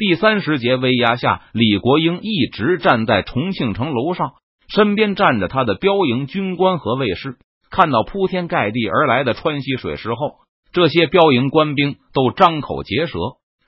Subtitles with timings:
[0.00, 4.32] 第三十节威压下，李国英一直站在重庆城楼上，
[4.66, 7.36] 身边站着他的标营军官和卫士。
[7.70, 10.36] 看到铺天盖地而来的川西水师后，
[10.72, 13.18] 这些标营官兵都张口结舌，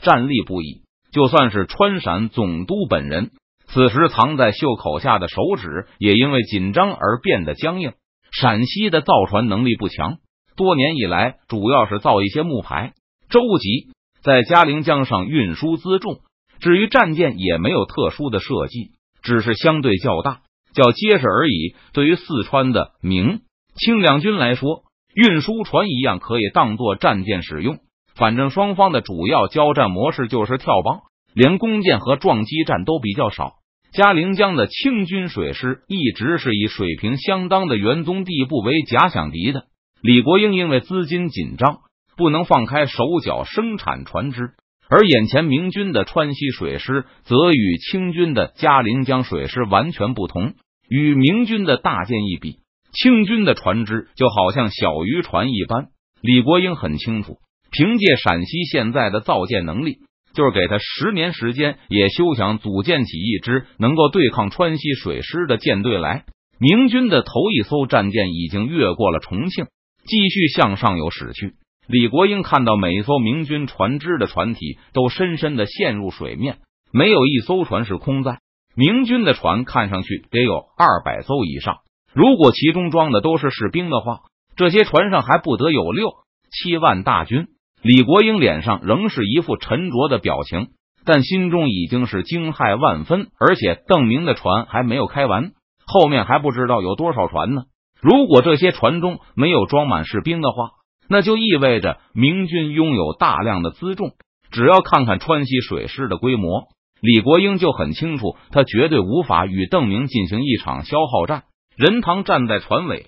[0.00, 0.80] 站立不已。
[1.12, 3.32] 就算是川陕总督本人，
[3.66, 7.92] 此时藏在袖口下的手指也因为紧张而变得僵硬。
[8.32, 10.16] 陕西的造船能力不强，
[10.56, 12.94] 多年以来主要是造一些木牌、
[13.28, 13.91] 舟楫，
[14.22, 16.20] 在嘉陵江上运输辎重。
[16.60, 20.42] 至于战舰，也没有特殊的设计，只是相对较大、
[20.74, 21.74] 较结实而已。
[21.92, 23.40] 对于四川的明。
[23.74, 24.82] 清两军来说，
[25.14, 27.78] 运输船一样可以当做战舰使用。
[28.14, 31.00] 反正双方的主要交战模式就是跳帮，
[31.34, 33.54] 连弓箭和撞击战都比较少。
[33.92, 39.64] 嘉陵江的清军水师一直是以水平相当的元宗地部为假想敌的。
[40.00, 41.80] 李国英因为资金紧张，
[42.16, 44.50] 不能放开手脚生产船只，
[44.88, 50.54] 而眼前明军的川西水师则与清军的嘉陵江水师完全不同，
[50.88, 52.58] 与明军的大舰一比。
[52.92, 55.86] 清军的船只就好像小渔船一般，
[56.20, 57.38] 李国英很清楚，
[57.70, 59.96] 凭借陕西现在的造舰能力，
[60.34, 66.24] 就是给他十年时间，也休想组建起一支能够对抗川西水师的舰队来。
[66.58, 69.64] 明军的头一艘战舰已经越过了重庆，
[70.04, 71.54] 继续向上游驶去。
[71.88, 76.58] 李国英看到每一艘明军船只的船体都深深的陷入水面，
[76.92, 78.38] 没有一艘船是空载。
[78.74, 81.78] 明军的船看上去得有二百艘以上。
[82.14, 84.20] 如果其中装的都是士兵的话，
[84.56, 86.10] 这些船上还不得有六
[86.50, 87.48] 七万大军？
[87.82, 90.68] 李国英脸上仍是一副沉着的表情，
[91.04, 93.28] 但心中已经是惊骇万分。
[93.40, 95.50] 而且邓明的船还没有开完，
[95.84, 97.62] 后面还不知道有多少船呢。
[98.00, 100.70] 如果这些船中没有装满士兵的话，
[101.08, 104.12] 那就意味着明军拥有大量的辎重。
[104.50, 106.68] 只要看看川西水师的规模，
[107.00, 111.44] 李国英就很清楚，他绝对无法与邓明进行一场消耗战。
[111.74, 113.04] 任堂站在船尾，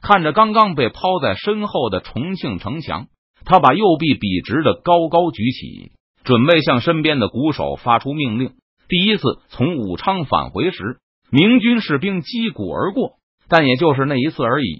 [0.00, 3.08] 看着刚刚被抛在身后的重庆城墙，
[3.44, 5.92] 他把右臂笔直的高高举起，
[6.24, 8.52] 准备向身边的鼓手发出命令。
[8.88, 10.98] 第一次从武昌返回时，
[11.30, 13.18] 明军士兵击鼓而过，
[13.48, 14.78] 但也就是那一次而已。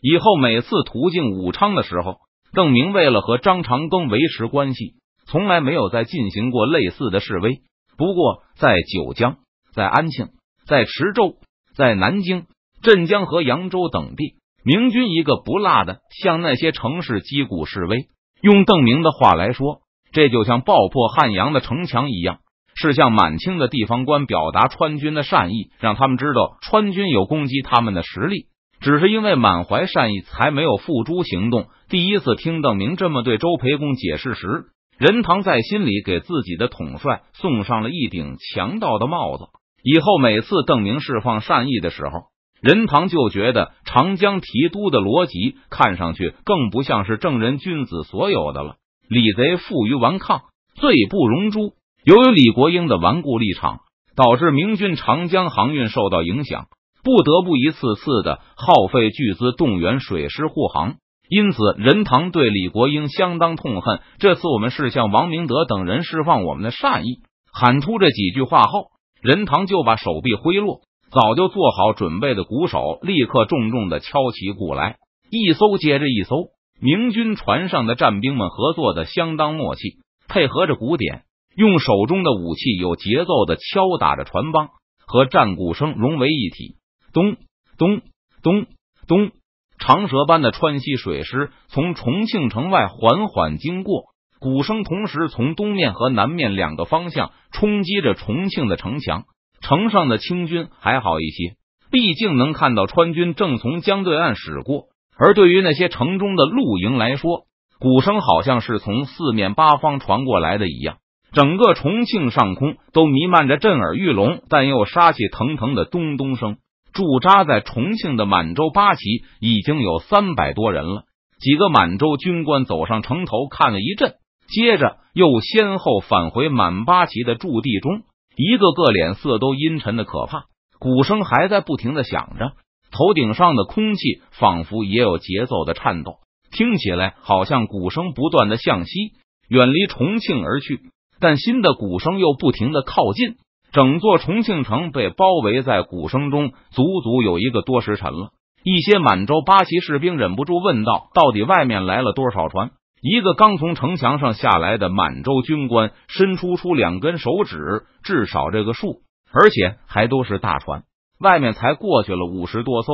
[0.00, 2.16] 以后每次途经武昌的时候，
[2.52, 4.94] 邓明为了和张长庚维持关系，
[5.26, 7.60] 从来没有再进行过类似的示威。
[7.96, 9.38] 不过，在九江、
[9.72, 10.28] 在安庆、
[10.66, 11.36] 在池州、
[11.74, 12.46] 在南京。
[12.82, 18.06] 镇江和扬州等地，明军一个不落的向那些城市击鼓示威。
[18.42, 19.80] 用邓明的话来说，
[20.12, 22.40] 这就像爆破汉阳的城墙一样，
[22.76, 28.46] 是向满清的地方官表达川军的善意，让他们知道川军有攻击他们的实力。
[28.86, 31.66] 只是因为满怀善意，才没有付诸行动。
[31.88, 34.66] 第一次听邓明这么对周培公解释时，
[34.96, 39.46] 任堂在心里给自己的统帅送上了一顶强盗的帽子。
[39.82, 42.26] 以后每次邓明释放善意的时候，
[42.62, 48.76] 任堂就觉得长江提督的逻辑看上去更不像是正人君子所有的了。
[49.08, 50.42] 李贼负隅顽抗，
[50.76, 51.72] 罪不容诛。
[52.04, 53.80] 由于李国英的顽固立场，
[54.14, 56.66] 导致明军长江航运受到影响，
[57.06, 60.96] 不得不一次次的耗费巨资动员水师护航。
[61.28, 64.00] 因此，任堂对李国英相当痛恨。
[64.18, 67.20] 这次我们是向王明德等人释放我们的善意。
[67.52, 68.88] 喊出这几句话后，
[69.22, 70.80] 任堂就把手臂挥落。
[71.12, 74.96] 早就做好准备的鼓手立刻重重的敲起鼓来，
[75.30, 76.48] 一艘接着一艘，
[76.80, 81.22] 明军船上的战兵们合作的相当默契，配合着鼓点，
[81.56, 84.70] 用手中的武器有节奏的敲打着船帮，
[85.06, 86.74] 和战鼓声融为一体。
[87.16, 87.36] 咚
[87.78, 88.02] 咚
[88.42, 88.66] 咚
[89.08, 89.30] 咚，
[89.78, 94.02] 长蛇般的川西水师从重庆城外缓缓经过，
[94.38, 99.24] 鼓声同时从东面和南面两个方向冲击着重庆的城墙。
[99.62, 101.54] 城上的清军还好一些，
[101.90, 104.88] 毕竟能看到川军正从江对岸驶过。
[105.16, 107.46] 而对于那些城中的露营来说，
[107.78, 110.98] 鼓声好像是从四面八方传过来的一样。
[111.32, 116.58] 整个重庆上空都弥漫着震耳欲聋但又杀气腾腾的咚咚声。
[116.96, 119.02] 驻扎在重庆的满洲八旗
[119.38, 121.04] 已经有三百多人了。
[121.38, 124.14] 几个满洲军官走上城头看了一阵，
[124.48, 128.00] 接着又先后返回满八旗的驻地中。
[128.36, 130.44] 一个个脸色都阴沉的可怕，
[130.78, 132.52] 鼓声还在不停的响着，
[132.90, 136.16] 头顶上的空气仿佛也有节奏的颤抖，
[136.50, 139.12] 听起来好像鼓声不断的向西
[139.48, 140.80] 远离重庆而去，
[141.20, 143.36] 但新的鼓声又不停的靠近，
[143.76, 148.30] 整座重庆城被包围在鼓声中，足足有一个多时辰了。
[148.64, 152.70] 一些满洲八旗士兵忍不住问道：“到底外面来了多少船？”
[153.02, 160.84] 一个刚从城墙上下来的满洲军官伸出出两根手指，至少这个数，而且还都是大船。
[161.20, 162.92] 外面才过去了五十多艘，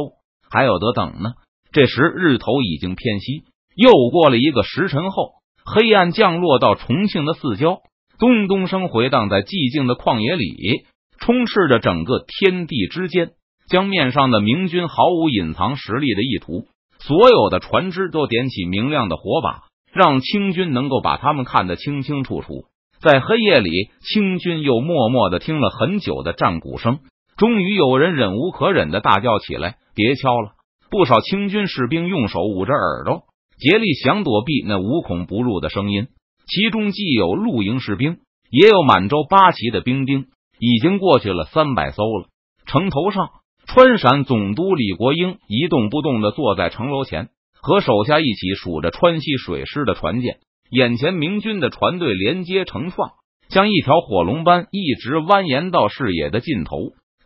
[0.51, 1.35] 还有得等呢。
[1.71, 3.45] 这时日头已经偏西，
[3.77, 5.35] 又过了一个时辰后，
[5.65, 7.83] 黑暗降落到重庆的四郊，
[8.23, 10.85] 咚咚声回荡在寂静的旷野里，
[11.19, 13.33] 充斥着整个天地之间。
[13.67, 16.69] 江面上的明军毫无隐藏实力的意图，
[17.01, 19.65] 所有的船只都点起明亮的火把。
[19.93, 22.67] 让清军能够把他们看得清清楚楚。
[23.01, 27.01] 在黑夜里，清军又默默的听了很久的战鼓声。
[27.37, 30.53] 终于有人忍无可忍的大叫起来：“别敲了！”
[30.93, 33.25] 不少清军士兵用手捂着耳朵，
[33.59, 36.07] 竭力想躲避那无孔不入的声音。
[36.47, 38.19] 其中既有露营士兵，
[38.51, 40.27] 也有满洲八旗的兵丁。
[40.59, 42.29] 已经过去了三百艘了。
[42.67, 43.31] 城头上，
[43.67, 47.31] 川陕总督李国英一动不动的坐在城楼前。
[47.61, 53.11] 和手下一起数着川西水师的船舰，眼前明军的船队连接成串，
[53.49, 56.77] 像一条火龙般一直蜿蜒到视野的尽头，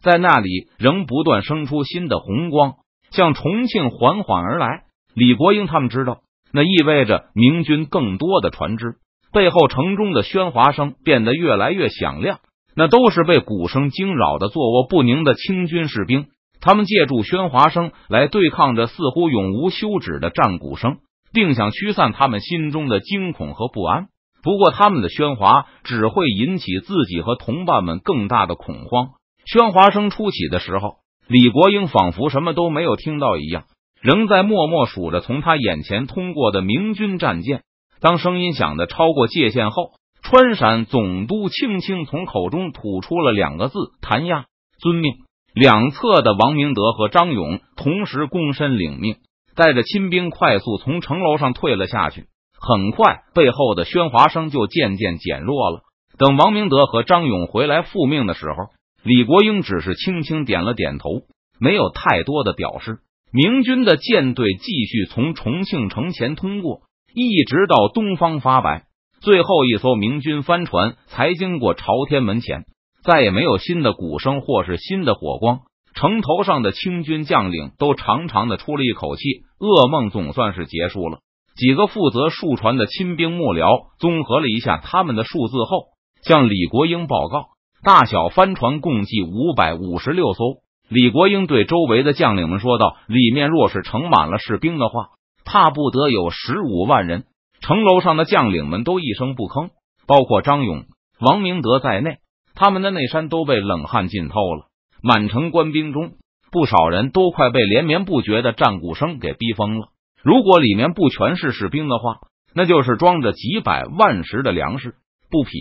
[0.02, 2.74] 在那里仍不断生出新的红光，
[3.10, 4.84] 向重庆缓缓而来。
[5.14, 6.20] 李国英他们知道，
[6.52, 8.96] 那意味着明军更多的船只
[9.36, 12.38] 背后城中的喧哗声变得越来越响亮，
[12.74, 16.28] 那都是被鼓声惊扰的坐卧不宁的清军士兵。
[16.58, 21.00] 他们借助喧哗声来对抗着似乎永无休止的战鼓声，
[21.34, 24.06] 并想驱散他们心中的惊恐和不安。
[24.42, 29.08] 不过，他们的喧哗只会引起自己和同伴们更大的恐慌。
[29.44, 30.94] 喧哗声初起的时候，
[31.28, 33.64] 李国英仿佛什么都没有听到一样，
[34.00, 37.64] 仍在默默数着从他眼前通过的明军战舰。
[38.00, 44.46] 当声音响的超过界限后，川陕总督轻轻从口中吐出了两个字：“弹压，
[44.78, 45.12] 遵命。”
[45.54, 49.16] 两侧的王明德和张勇同时躬身领命，
[49.54, 52.26] 带着亲兵快速从城楼上退了下去。
[52.60, 55.80] 很快，背后的喧哗声就渐渐减弱了。
[56.18, 58.70] 等王明德和张勇回来复命的时候，
[59.02, 61.22] 李国英只是轻轻点了点头，
[61.58, 62.98] 没有太多的表示。
[63.32, 66.82] 明军的舰队继续从重庆城前通过，
[67.14, 68.84] 一直到东方发白，
[69.20, 72.64] 最后一艘明军帆船才经过朝天门前。
[73.02, 75.60] 再也没有新的鼓声或是新的火光，
[75.94, 79.22] 城头上的清军将领都长长的出了一口气，
[79.60, 81.18] 噩梦总算是结束了。
[81.56, 85.84] 几个负责数船的亲兵幕僚综合了一下他们的数字后，
[86.22, 87.46] 向李国英报告：
[87.82, 90.42] 大小帆船共计五百五十六艘。
[90.88, 95.10] 李国英对周围的将领们说道：“里面若是盛满了士兵的话，
[95.46, 97.24] 怕不得有十五万人。”
[97.58, 99.70] 城楼上的将领们都一声不吭，
[100.06, 100.84] 包括张勇、
[101.18, 102.18] 王明德在内。
[102.54, 104.66] 他们的内衫都被冷汗浸透了，
[105.02, 106.12] 满城官兵中，
[106.52, 109.88] 不少人都快被连绵不绝的战鼓声给逼疯了。
[110.22, 112.18] 如果里面不全是士兵的话，
[112.54, 114.94] 那就是装着几百万石的粮食、
[115.30, 115.58] 布匹、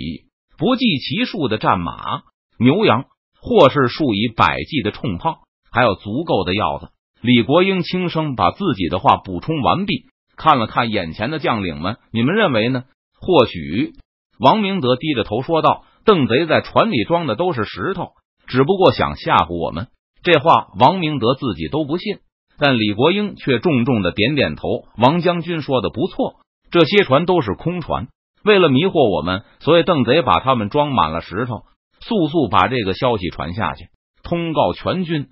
[0.58, 2.22] 不计其数的战马、
[2.60, 3.06] 牛羊，
[3.42, 5.40] 或是数以百计的冲炮，
[5.72, 6.90] 还有足够的药子。
[7.26, 10.06] 李国英轻声把自己的话补充完毕，
[10.38, 12.84] 看了看眼前的将领们，你们认为呢？
[13.20, 13.94] 或许，
[14.38, 15.86] 王明德低着头说道。
[16.06, 18.10] 邓贼在船里装的都是石头，
[18.46, 19.88] 只不过想吓唬我们。
[20.22, 22.20] 这话王明德自己都不信，
[22.60, 24.68] 但李国英却重重的点点头。
[25.00, 26.36] 王将军说的不错，
[26.70, 28.08] 这些船都是空船，
[28.44, 31.64] 为了迷惑我们，所以邓贼把他们装满了石头。
[32.02, 33.88] 速速把这个消息传下去，
[34.22, 35.30] 通告全军。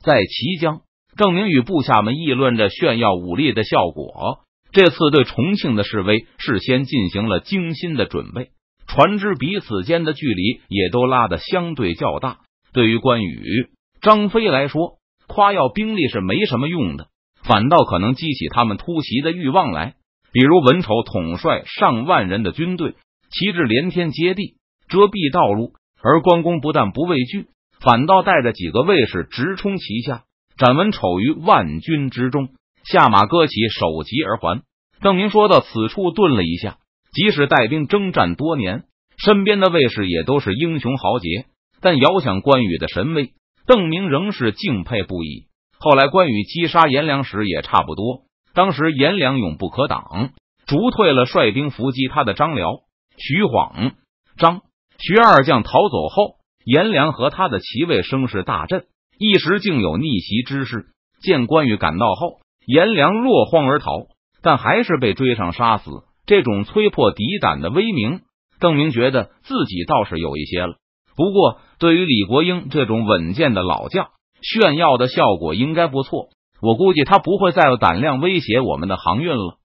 [0.00, 0.80] 在綦江，
[1.16, 4.40] 郑明与部下们议论着炫耀武力的效果。
[4.72, 8.48] 这次对重庆的示威，事先进行了精心的准备。
[8.86, 12.38] 船只彼此间的距离也都拉得相对较大。
[12.72, 13.68] 对于关羽、
[14.00, 17.06] 张飞来说，夸耀兵力是没什么用的，
[17.44, 19.94] 反倒可能激起他们突袭的欲望来。
[20.32, 22.94] 比如文丑统帅上万人的军队，
[23.30, 24.56] 旗帜连天接地，
[24.88, 27.46] 遮蔽道路，而关公不但不畏惧，
[27.80, 30.24] 反倒带着几个卫士直冲旗下，
[30.56, 32.48] 斩文丑于万军之中，
[32.84, 34.62] 下马割旗，守旗而还。
[35.00, 36.78] 邓明说到此处，顿了一下。
[37.12, 38.84] 即使带兵征战多年，
[39.16, 41.46] 身边的卫士也都是英雄豪杰，
[41.80, 43.30] 但遥想关羽的神威，
[43.66, 45.46] 邓明仍是敬佩不已。
[45.78, 48.22] 后来关羽击杀颜良时也差不多，
[48.54, 50.30] 当时颜良勇不可挡，
[50.66, 52.80] 逐退了率兵伏击他的张辽、
[53.16, 53.92] 徐晃、
[54.36, 54.62] 张
[54.98, 58.86] 徐二将逃走后，颜良和他的骑卫声势大振，
[59.18, 60.86] 一时竟有逆袭之势。
[61.22, 64.08] 见关羽赶到后，颜良落荒而逃，
[64.42, 65.90] 但还是被追上杀死。
[66.26, 68.20] 这种摧破敌胆的威名，
[68.60, 70.76] 邓明觉得自己倒是有一些了。
[71.16, 74.08] 不过，对于李国英这种稳健的老将，
[74.42, 76.28] 炫耀的效果应该不错。
[76.60, 79.58] 我估计他不会再有胆量威胁我们的航运了。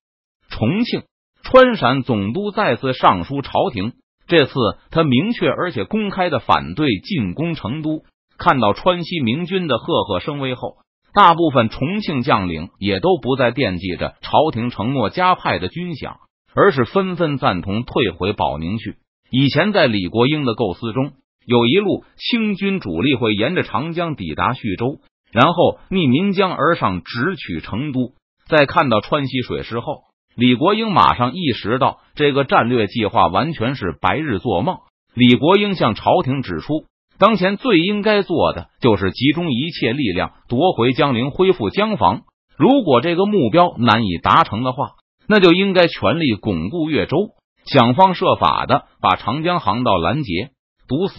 [0.49, 1.03] 重庆
[1.43, 3.93] 川陕总督再次上书朝廷，
[4.27, 4.53] 这次
[4.91, 8.03] 他明确而且公开的反对进攻成都。
[8.39, 10.77] 看到川西明军的赫赫声威后，
[11.13, 16.15] 大部分重庆将领也都不再惦记着朝廷承诺加派的军饷，
[16.55, 18.95] 而是纷纷赞同退回保宁去。
[19.29, 21.11] 以前在李国英的构思中，
[21.45, 25.01] 有一路清军主力会沿着长江抵达徐州，
[25.33, 28.13] 然后逆岷江而上，直取成都。
[28.47, 30.03] 在看到川西水师后，
[30.33, 34.77] 李国英马上意识到这个战略计划完全是白日做梦。
[35.13, 36.85] 李国英向朝廷指出。
[37.19, 42.21] 当前最应该做的就是集中一切力量夺回江陵，恢复江防。
[42.57, 44.91] 如果这个目标难以达成的话，
[45.27, 47.17] 那就应该全力巩固越州，
[47.65, 50.51] 想方设法的把长江航道拦截
[50.87, 51.15] 堵死。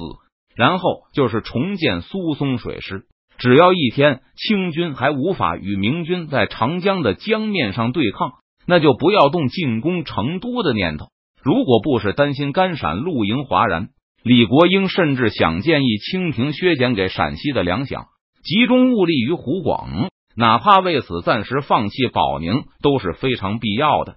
[0.57, 3.05] 然后就是重建苏松水师。
[3.39, 8.33] 只要一天清军还无法与明军在长江的江面上对抗，
[8.67, 11.07] 那就不要动进攻成都的念头。
[11.43, 13.91] 如果不是担心甘陕露营哗然。
[14.23, 18.05] 李国英甚至想建议清廷削减给陕西的粮饷，
[18.43, 24.17] 集中物力于湖广，哪怕为此暂时放弃保宁都是非常必要的。